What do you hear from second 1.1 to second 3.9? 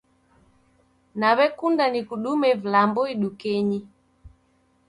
Naw'ekunda nikudume vilambo idukenyi.